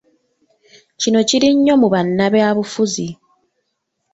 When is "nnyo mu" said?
1.55-1.87